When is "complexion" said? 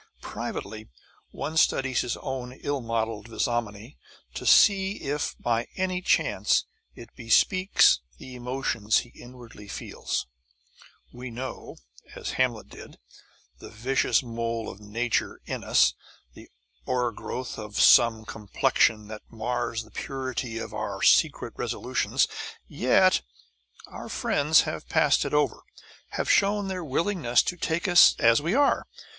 18.25-19.07